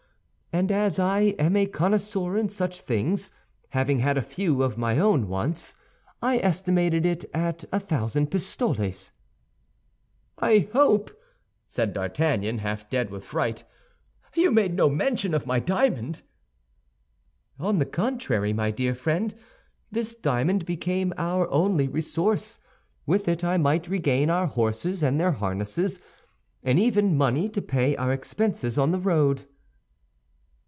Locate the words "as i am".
0.69-1.55